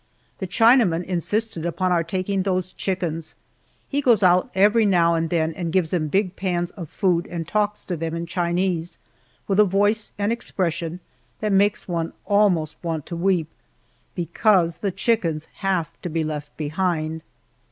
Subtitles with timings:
[0.39, 3.35] The Chinaman insisted upon our taking those chickens!
[3.87, 7.47] He goes out every now and then and gives them big pans of food and
[7.47, 8.97] talks to them in Chinese
[9.47, 11.01] with a voice and expression
[11.39, 13.49] that makes one almost want to weep,
[14.15, 17.21] because the chickens have to be left behind.